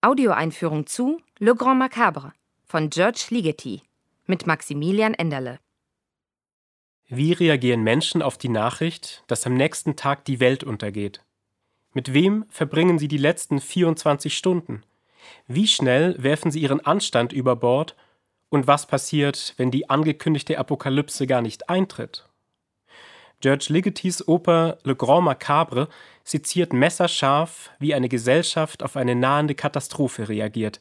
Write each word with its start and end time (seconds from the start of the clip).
Audioeinführung 0.00 0.86
zu 0.86 1.20
Le 1.40 1.56
Grand 1.56 1.80
Macabre 1.80 2.32
von 2.66 2.88
George 2.88 3.26
Ligeti 3.30 3.82
mit 4.26 4.46
Maximilian 4.46 5.12
Enderle. 5.12 5.58
Wie 7.08 7.32
reagieren 7.32 7.82
Menschen 7.82 8.22
auf 8.22 8.38
die 8.38 8.48
Nachricht, 8.48 9.24
dass 9.26 9.44
am 9.44 9.54
nächsten 9.54 9.96
Tag 9.96 10.24
die 10.24 10.38
Welt 10.38 10.62
untergeht? 10.62 11.24
Mit 11.94 12.14
wem 12.14 12.44
verbringen 12.48 13.00
sie 13.00 13.08
die 13.08 13.18
letzten 13.18 13.60
24 13.60 14.36
Stunden? 14.36 14.84
Wie 15.48 15.66
schnell 15.66 16.14
werfen 16.22 16.52
sie 16.52 16.60
ihren 16.60 16.86
Anstand 16.86 17.32
über 17.32 17.56
Bord? 17.56 17.96
Und 18.50 18.68
was 18.68 18.86
passiert, 18.86 19.54
wenn 19.56 19.72
die 19.72 19.90
angekündigte 19.90 20.58
Apokalypse 20.58 21.26
gar 21.26 21.42
nicht 21.42 21.68
eintritt? 21.68 22.27
George 23.40 23.66
Ligetis 23.68 24.26
Oper 24.26 24.78
Le 24.82 24.96
Grand 24.96 25.24
Macabre 25.24 25.88
seziert 26.24 26.72
messerscharf, 26.72 27.70
wie 27.78 27.94
eine 27.94 28.08
Gesellschaft 28.08 28.82
auf 28.82 28.96
eine 28.96 29.14
nahende 29.14 29.54
Katastrophe 29.54 30.28
reagiert. 30.28 30.80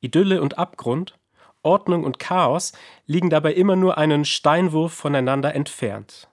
Idylle 0.00 0.42
und 0.42 0.58
Abgrund, 0.58 1.18
Ordnung 1.62 2.04
und 2.04 2.18
Chaos 2.18 2.72
liegen 3.06 3.30
dabei 3.30 3.54
immer 3.54 3.76
nur 3.76 3.96
einen 3.96 4.26
Steinwurf 4.26 4.92
voneinander 4.92 5.54
entfernt. 5.54 6.28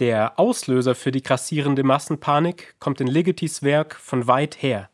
Der 0.00 0.40
Auslöser 0.40 0.96
für 0.96 1.12
die 1.12 1.22
grassierende 1.22 1.84
Massenpanik 1.84 2.74
kommt 2.80 3.00
in 3.00 3.06
Ligetis 3.06 3.62
Werk 3.62 3.94
von 3.94 4.26
weit 4.26 4.60
her, 4.60 4.90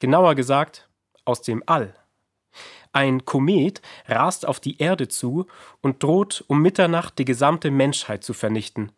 genauer 0.00 0.34
gesagt 0.34 0.88
aus 1.24 1.40
dem 1.42 1.62
All. 1.66 1.94
Ein 2.92 3.24
Komet 3.24 3.80
rast 4.08 4.44
auf 4.44 4.58
die 4.58 4.78
Erde 4.78 5.06
zu 5.06 5.46
und 5.82 6.02
droht 6.02 6.44
um 6.48 6.60
Mitternacht 6.60 7.16
die 7.20 7.24
gesamte 7.24 7.70
Menschheit 7.70 8.24
zu 8.24 8.34
vernichten. 8.34 8.90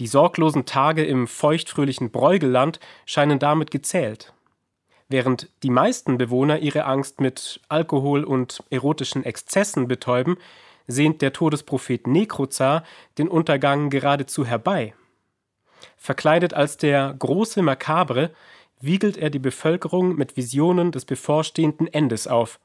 Die 0.00 0.06
sorglosen 0.06 0.66
Tage 0.66 1.04
im 1.04 1.26
feuchtfröhlichen 1.28 2.10
Bräugelland 2.10 2.80
scheinen 3.06 3.38
damit 3.38 3.70
gezählt. 3.70 4.32
Während 5.08 5.48
die 5.62 5.70
meisten 5.70 6.18
Bewohner 6.18 6.58
ihre 6.58 6.84
Angst 6.86 7.20
mit 7.20 7.60
Alkohol 7.68 8.24
und 8.24 8.64
erotischen 8.70 9.24
Exzessen 9.24 9.86
betäuben, 9.86 10.36
sehnt 10.86 11.22
der 11.22 11.32
Todesprophet 11.32 12.06
Nekrozar 12.06 12.84
den 13.18 13.28
Untergang 13.28 13.90
geradezu 13.90 14.44
herbei. 14.44 14.94
Verkleidet 15.96 16.54
als 16.54 16.76
der 16.76 17.14
große 17.18 17.62
Makabre 17.62 18.30
wiegelt 18.80 19.16
er 19.16 19.30
die 19.30 19.38
Bevölkerung 19.38 20.16
mit 20.16 20.36
Visionen 20.36 20.90
des 20.92 21.04
bevorstehenden 21.04 21.86
Endes 21.86 22.26
auf. 22.26 22.58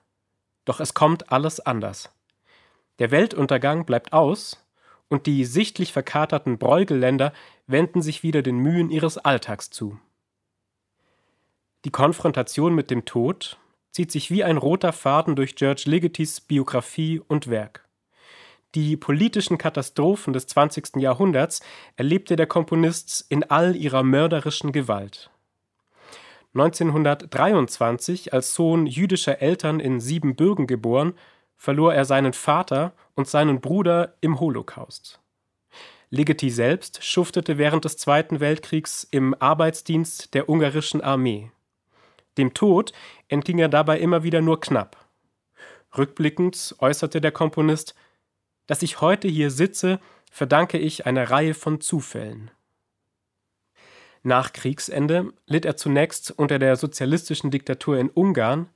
Doch 0.66 0.80
es 0.80 0.94
kommt 0.94 1.32
alles 1.32 1.60
anders. 1.60 2.12
Der 3.00 3.12
Weltuntergang 3.12 3.86
bleibt 3.86 4.12
aus, 4.12 4.66
und 5.10 5.26
die 5.26 5.44
sichtlich 5.44 5.92
verkaterten 5.92 6.58
Bräugelländer 6.58 7.34
wenden 7.68 8.02
sich 8.02 8.24
wieder 8.24 8.42
den 8.42 8.58
Mühen 8.58 8.90
ihres 8.90 9.18
Alltags 9.18 9.70
zu. 9.70 10.00
Die 11.86 11.92
Konfrontation 11.92 12.76
mit 12.76 12.92
dem 12.92 13.06
Tod 13.06 13.60
zieht 13.92 14.12
sich 14.12 14.30
wie 14.32 14.44
ein 14.44 14.58
roter 14.58 14.94
Faden 14.94 15.36
durch 15.36 15.56
George 15.56 15.84
Ligetis 15.86 16.42
Biografie 16.42 17.22
und 17.28 17.50
Werk. 17.50 17.88
Die 18.76 18.98
politischen 18.98 19.58
Katastrophen 19.58 20.32
des 20.34 20.46
20. 20.46 20.98
Jahrhunderts 20.98 21.62
erlebte 21.96 22.36
der 22.36 22.46
Komponist 22.46 23.26
in 23.30 23.44
all 23.44 23.76
ihrer 23.76 24.04
mörderischen 24.04 24.72
Gewalt. 24.72 25.32
1923, 26.54 28.34
als 28.34 28.54
Sohn 28.54 28.86
jüdischer 28.86 29.42
Eltern 29.42 29.80
in 29.80 30.00
Siebenbürgen 30.00 30.68
geboren, 30.68 31.14
verlor 31.56 31.94
er 31.94 32.06
seinen 32.06 32.34
Vater 32.34 32.94
und 33.20 33.28
seinen 33.28 33.60
Bruder 33.60 34.16
im 34.22 34.40
Holocaust. 34.40 35.20
Ligeti 36.10 36.50
selbst 36.50 37.04
schuftete 37.04 37.58
während 37.58 37.84
des 37.84 37.98
Zweiten 37.98 38.40
Weltkriegs 38.40 39.06
im 39.12 39.36
Arbeitsdienst 39.38 40.34
der 40.34 40.48
ungarischen 40.48 41.02
Armee. 41.02 41.52
Dem 42.38 42.54
Tod 42.54 42.94
entging 43.28 43.60
er 43.60 43.68
dabei 43.68 44.00
immer 44.00 44.24
wieder 44.24 44.40
nur 44.40 44.62
knapp. 44.62 44.96
Rückblickend 45.98 46.78
äußerte 46.80 47.20
der 47.20 47.34
Komponist, 47.34 47.94
dass 48.68 48.84
ich 48.84 49.02
heute 49.02 49.28
hier 49.28 49.52
sitze, 49.52 50.00
verdanke 50.32 50.78
ich 50.78 51.06
einer 51.06 51.30
Reihe 51.30 51.54
von 51.54 51.82
Zufällen. 51.82 52.52
Nach 54.24 54.54
Kriegsende 54.54 55.34
litt 55.46 55.66
er 55.66 55.76
zunächst 55.76 56.32
unter 56.32 56.58
der 56.58 56.78
sozialistischen 56.78 57.52
Diktatur 57.52 57.98
in 57.98 58.10
Ungarn, 58.10 58.70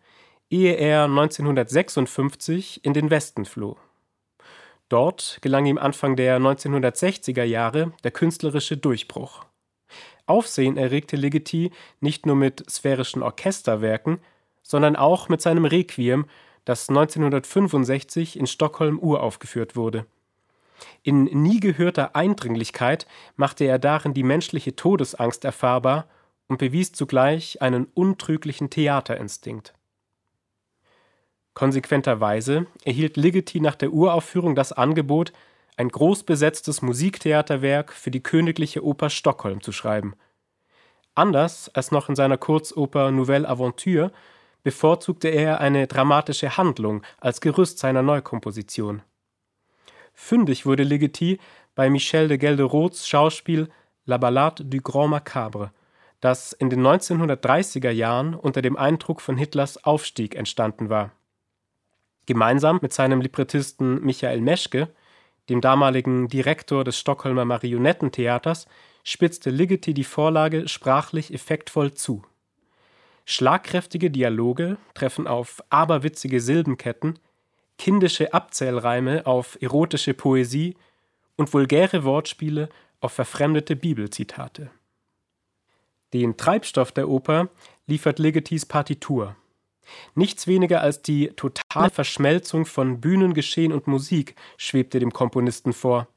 ehe 0.49 0.73
er 0.73 1.05
1956 1.05 2.83
in 2.83 2.93
den 2.93 3.09
Westen 3.09 3.45
floh. 3.45 3.77
Dort 4.93 5.39
gelang 5.41 5.65
ihm 5.65 5.79
Anfang 5.79 6.15
der 6.15 6.39
1960er 6.39 7.41
Jahre 7.41 7.93
der 8.03 8.11
künstlerische 8.11 8.77
Durchbruch. 8.77 9.43
Aufsehen 10.27 10.77
erregte 10.77 11.15
Ligeti 11.15 11.71
nicht 11.99 12.27
nur 12.27 12.35
mit 12.35 12.63
sphärischen 12.69 13.23
Orchesterwerken, 13.23 14.19
sondern 14.61 14.95
auch 14.95 15.29
mit 15.29 15.41
seinem 15.41 15.65
Requiem, 15.65 16.27
das 16.63 16.89
1965 16.89 18.37
in 18.37 18.45
Stockholm 18.45 18.99
uraufgeführt 18.99 19.75
wurde. 19.75 20.05
In 21.01 21.23
nie 21.23 21.59
gehörter 21.59 22.15
Eindringlichkeit 22.15 23.07
machte 23.35 23.63
er 23.63 23.79
darin 23.79 24.13
die 24.13 24.21
menschliche 24.21 24.75
Todesangst 24.75 25.43
erfahrbar 25.43 26.07
und 26.47 26.59
bewies 26.59 26.91
zugleich 26.91 27.63
einen 27.63 27.85
untrüglichen 27.95 28.69
Theaterinstinkt. 28.69 29.73
Konsequenterweise 31.53 32.65
erhielt 32.83 33.17
Ligeti 33.17 33.59
nach 33.59 33.75
der 33.75 33.93
Uraufführung 33.93 34.55
das 34.55 34.71
Angebot, 34.71 35.33
ein 35.77 35.89
großbesetztes 35.89 36.81
Musiktheaterwerk 36.81 37.93
für 37.93 38.11
die 38.11 38.23
Königliche 38.23 38.83
Oper 38.83 39.09
Stockholm 39.09 39.61
zu 39.61 39.71
schreiben. 39.71 40.15
Anders 41.15 41.69
als 41.69 41.91
noch 41.91 42.09
in 42.09 42.15
seiner 42.15 42.37
Kurzoper 42.37 43.11
Nouvelle 43.11 43.47
Aventure 43.47 44.11
bevorzugte 44.63 45.27
er 45.27 45.59
eine 45.59 45.87
dramatische 45.87 46.57
Handlung 46.57 47.03
als 47.19 47.41
Gerüst 47.41 47.79
seiner 47.79 48.01
Neukomposition. 48.01 49.01
Fündig 50.13 50.65
wurde 50.65 50.83
Ligeti 50.83 51.39
bei 51.75 51.89
Michel 51.89 52.27
de 52.27 52.37
Gelderots 52.37 53.07
Schauspiel 53.07 53.69
La 54.05 54.17
Ballade 54.17 54.65
du 54.65 54.81
Grand 54.81 55.11
Macabre, 55.11 55.71
das 56.19 56.53
in 56.53 56.69
den 56.69 56.81
1930er 56.81 57.89
Jahren 57.89 58.33
unter 58.33 58.61
dem 58.61 58.77
Eindruck 58.77 59.21
von 59.21 59.37
Hitlers 59.37 59.83
Aufstieg 59.83 60.35
entstanden 60.35 60.89
war. 60.89 61.11
Gemeinsam 62.25 62.79
mit 62.81 62.93
seinem 62.93 63.21
Librettisten 63.21 64.01
Michael 64.01 64.41
Meschke, 64.41 64.89
dem 65.49 65.59
damaligen 65.59 66.27
Direktor 66.27 66.83
des 66.83 66.97
Stockholmer 66.97 67.45
Marionettentheaters, 67.45 68.65
spitzte 69.03 69.49
Ligeti 69.49 69.93
die 69.93 70.05
Vorlage 70.05 70.67
sprachlich 70.67 71.33
effektvoll 71.33 71.93
zu. 71.93 72.23
Schlagkräftige 73.25 74.09
Dialoge 74.09 74.77
treffen 74.93 75.27
auf 75.27 75.63
aberwitzige 75.69 76.39
Silbenketten, 76.39 77.19
kindische 77.77 78.33
Abzählreime 78.33 79.25
auf 79.25 79.57
erotische 79.61 80.13
Poesie 80.13 80.75
und 81.35 81.53
vulgäre 81.53 82.03
Wortspiele 82.03 82.69
auf 83.01 83.13
verfremdete 83.13 83.75
Bibelzitate. 83.75 84.71
Den 86.13 86.37
Treibstoff 86.37 86.91
der 86.91 87.09
Oper 87.09 87.49
liefert 87.87 88.19
Ligetis 88.19 88.65
Partitur. 88.65 89.35
Nichts 90.15 90.47
weniger 90.47 90.81
als 90.81 91.01
die 91.01 91.29
totale 91.35 91.89
Verschmelzung 91.89 92.65
von 92.65 93.01
Bühnengeschehen 93.01 93.73
und 93.73 93.87
Musik 93.87 94.35
schwebte 94.57 94.99
dem 94.99 95.11
Komponisten 95.11 95.73
vor. 95.73 96.07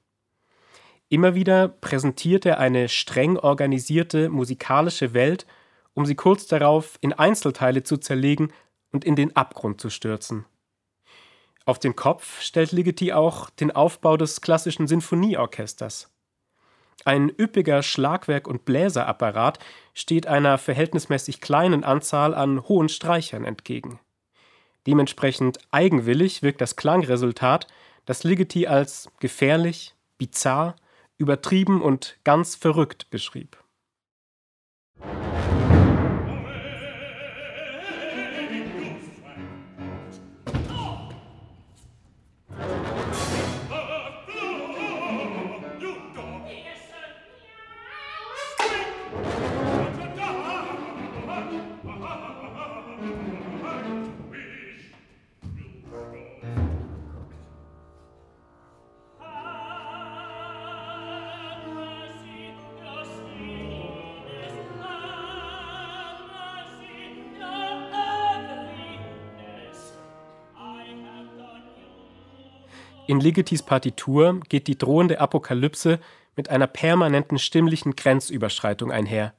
Immer 1.08 1.34
wieder 1.34 1.68
präsentiert 1.68 2.46
er 2.46 2.58
eine 2.58 2.88
streng 2.88 3.36
organisierte 3.36 4.28
musikalische 4.28 5.14
Welt, 5.14 5.46
um 5.94 6.04
sie 6.04 6.16
kurz 6.16 6.46
darauf 6.46 6.98
in 7.00 7.12
Einzelteile 7.12 7.84
zu 7.84 7.96
zerlegen 7.96 8.52
und 8.90 9.04
in 9.04 9.14
den 9.16 9.34
Abgrund 9.36 9.80
zu 9.80 9.88
stürzen. 9.88 10.46
Auf 11.64 11.78
den 11.78 11.96
Kopf 11.96 12.40
stellt 12.42 12.72
Ligeti 12.72 13.12
auch 13.12 13.50
den 13.50 13.70
Aufbau 13.72 14.16
des 14.16 14.40
klassischen 14.40 14.86
Sinfonieorchesters. 14.86 16.15
Ein 17.04 17.30
üppiger 17.30 17.82
Schlagwerk- 17.82 18.48
und 18.48 18.64
Bläserapparat 18.64 19.58
steht 19.94 20.26
einer 20.26 20.58
verhältnismäßig 20.58 21.40
kleinen 21.40 21.84
Anzahl 21.84 22.34
an 22.34 22.62
hohen 22.68 22.88
Streichern 22.88 23.44
entgegen. 23.44 24.00
Dementsprechend 24.86 25.58
eigenwillig 25.70 26.42
wirkt 26.42 26.60
das 26.60 26.76
Klangresultat, 26.76 27.66
das 28.06 28.24
Ligeti 28.24 28.66
als 28.66 29.08
gefährlich, 29.20 29.94
bizarr, 30.18 30.76
übertrieben 31.18 31.82
und 31.82 32.18
ganz 32.24 32.54
verrückt 32.54 33.10
beschrieb. 33.10 33.56
In 73.08 73.20
Ligetis 73.20 73.62
Partitur 73.62 74.40
geht 74.48 74.66
die 74.66 74.76
drohende 74.76 75.20
Apokalypse 75.20 76.00
mit 76.34 76.50
einer 76.50 76.66
permanenten 76.66 77.38
stimmlichen 77.38 77.94
Grenzüberschreitung 77.94 78.90
einher. 78.90 79.32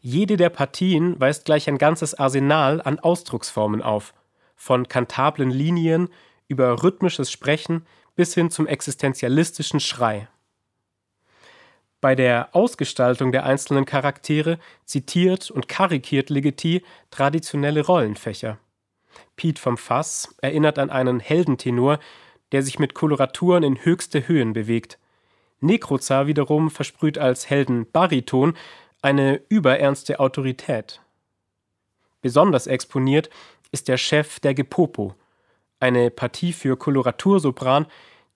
Jede 0.00 0.36
der 0.36 0.50
Partien 0.50 1.18
weist 1.18 1.46
gleich 1.46 1.68
ein 1.68 1.78
ganzes 1.78 2.14
Arsenal 2.14 2.82
an 2.82 2.98
Ausdrucksformen 2.98 3.82
auf, 3.82 4.12
von 4.56 4.88
kantablen 4.88 5.50
Linien 5.50 6.10
über 6.48 6.82
rhythmisches 6.82 7.30
Sprechen 7.30 7.86
bis 8.14 8.34
hin 8.34 8.50
zum 8.50 8.66
existenzialistischen 8.66 9.80
Schrei. 9.80 10.28
Bei 12.00 12.14
der 12.14 12.50
Ausgestaltung 12.52 13.32
der 13.32 13.44
einzelnen 13.44 13.86
Charaktere 13.86 14.58
zitiert 14.84 15.50
und 15.50 15.66
karikiert 15.66 16.30
Ligeti 16.30 16.84
traditionelle 17.10 17.84
Rollenfächer. 17.84 18.58
Piet 19.36 19.58
vom 19.58 19.78
Fass 19.78 20.34
erinnert 20.42 20.78
an 20.78 20.90
einen 20.90 21.20
Heldentenor, 21.20 21.98
der 22.52 22.62
sich 22.62 22.78
mit 22.78 22.94
Koloraturen 22.94 23.62
in 23.62 23.84
höchste 23.84 24.26
Höhen 24.28 24.52
bewegt. 24.52 24.98
Necrozar 25.60 26.26
wiederum 26.26 26.70
versprüht 26.70 27.18
als 27.18 27.50
Heldenbariton 27.50 28.54
eine 29.02 29.40
überernste 29.48 30.20
Autorität. 30.20 31.00
Besonders 32.20 32.66
exponiert 32.66 33.30
ist 33.70 33.88
der 33.88 33.96
Chef 33.96 34.40
der 34.40 34.54
Gepopo, 34.54 35.14
eine 35.80 36.10
Partie 36.10 36.52
für 36.52 36.76
Koloratursopran, 36.76 37.86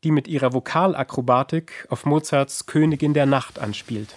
die 0.04 0.10
mit 0.10 0.28
ihrer 0.28 0.52
Vokalakrobatik 0.52 1.86
auf 1.88 2.04
Mozarts 2.04 2.66
Königin 2.66 3.14
der 3.14 3.26
Nacht 3.26 3.58
anspielt. 3.58 4.14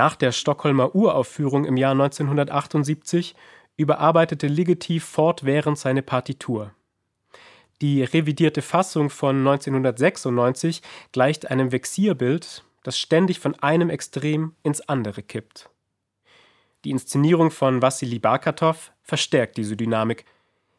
Nach 0.00 0.16
der 0.16 0.32
Stockholmer 0.32 0.94
Uraufführung 0.94 1.66
im 1.66 1.76
Jahr 1.76 1.92
1978 1.92 3.34
überarbeitete 3.76 4.46
Ligeti 4.46 4.98
fortwährend 4.98 5.76
seine 5.76 6.00
Partitur. 6.00 6.70
Die 7.82 8.02
revidierte 8.02 8.62
Fassung 8.62 9.10
von 9.10 9.46
1996 9.46 10.80
gleicht 11.12 11.50
einem 11.50 11.70
Vexierbild, 11.70 12.64
das 12.82 12.98
ständig 12.98 13.40
von 13.40 13.54
einem 13.56 13.90
Extrem 13.90 14.54
ins 14.62 14.80
andere 14.80 15.22
kippt. 15.22 15.68
Die 16.86 16.92
Inszenierung 16.92 17.50
von 17.50 17.82
Wassili 17.82 18.18
Barkatow 18.18 18.92
verstärkt 19.02 19.58
diese 19.58 19.76
Dynamik. 19.76 20.24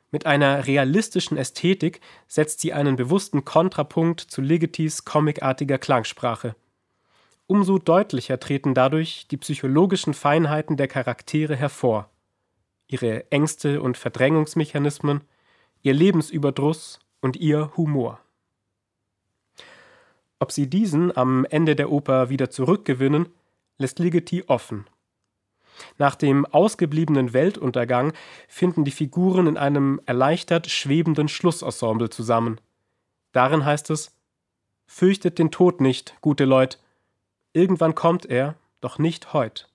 Mit 0.09 0.25
einer 0.25 0.65
realistischen 0.65 1.37
Ästhetik 1.37 2.01
setzt 2.27 2.59
sie 2.59 2.73
einen 2.73 2.95
bewussten 2.95 3.45
Kontrapunkt 3.45 4.19
zu 4.19 4.41
Ligetis 4.41 5.05
comicartiger 5.05 5.77
Klangsprache. 5.77 6.55
Umso 7.51 7.79
deutlicher 7.79 8.39
treten 8.39 8.73
dadurch 8.73 9.27
die 9.27 9.35
psychologischen 9.35 10.13
Feinheiten 10.13 10.77
der 10.77 10.87
Charaktere 10.87 11.53
hervor, 11.53 12.09
ihre 12.87 13.29
Ängste 13.29 13.81
und 13.81 13.97
Verdrängungsmechanismen, 13.97 15.19
ihr 15.81 15.93
Lebensüberdruss 15.93 16.99
und 17.19 17.35
ihr 17.35 17.75
Humor. 17.75 18.21
Ob 20.39 20.53
sie 20.53 20.69
diesen 20.69 21.17
am 21.17 21.43
Ende 21.43 21.75
der 21.75 21.91
Oper 21.91 22.29
wieder 22.29 22.49
zurückgewinnen, 22.49 23.27
lässt 23.77 23.99
Ligeti 23.99 24.45
offen. 24.47 24.87
Nach 25.97 26.15
dem 26.15 26.45
ausgebliebenen 26.45 27.33
Weltuntergang 27.33 28.13
finden 28.47 28.85
die 28.85 28.91
Figuren 28.91 29.47
in 29.47 29.57
einem 29.57 29.99
erleichtert 30.05 30.67
schwebenden 30.67 31.27
Schlussensemble 31.27 32.09
zusammen. 32.09 32.61
Darin 33.33 33.65
heißt 33.65 33.89
es: 33.89 34.17
Fürchtet 34.87 35.37
den 35.37 35.51
Tod 35.51 35.81
nicht, 35.81 36.15
gute 36.21 36.45
Leute, 36.45 36.77
Irgendwann 37.53 37.95
kommt 37.95 38.25
er, 38.25 38.55
doch 38.79 38.97
nicht 38.97 39.33
heut. 39.33 39.69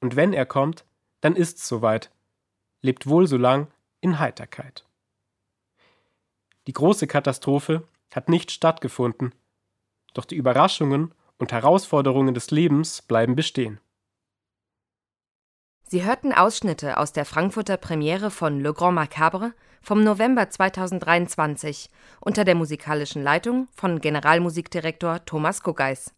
Und 0.00 0.16
wenn 0.16 0.32
er 0.32 0.46
kommt, 0.46 0.84
dann 1.20 1.36
ist's 1.36 1.68
soweit. 1.68 2.10
Lebt 2.80 3.06
wohl 3.06 3.26
so 3.26 3.36
lang 3.36 3.68
in 4.00 4.18
Heiterkeit. 4.18 4.84
Die 6.66 6.72
große 6.72 7.06
Katastrophe 7.06 7.86
hat 8.14 8.28
nicht 8.28 8.50
stattgefunden, 8.50 9.34
doch 10.14 10.24
die 10.24 10.36
Überraschungen 10.36 11.14
und 11.38 11.52
Herausforderungen 11.52 12.34
des 12.34 12.50
Lebens 12.50 13.02
bleiben 13.02 13.36
bestehen. 13.36 13.80
Sie 15.82 16.04
hörten 16.04 16.32
Ausschnitte 16.32 16.96
aus 16.96 17.12
der 17.12 17.24
Frankfurter 17.24 17.76
Premiere 17.76 18.30
von 18.30 18.60
Le 18.60 18.72
Grand 18.72 18.94
Macabre 18.94 19.52
vom 19.82 20.02
November 20.02 20.48
2023 20.48 21.90
unter 22.20 22.44
der 22.44 22.54
musikalischen 22.54 23.22
Leitung 23.22 23.68
von 23.74 24.00
Generalmusikdirektor 24.00 25.24
Thomas 25.24 25.62
Kuggeis. 25.62 26.14